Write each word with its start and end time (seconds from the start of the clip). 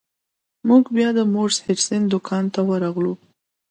موږ 0.67 0.83
بیا 0.95 1.09
د 1.17 1.19
مورس 1.33 1.57
هډسن 1.65 2.01
دکان 2.13 2.45
ته 2.53 2.61
ورغلو. 2.69 3.13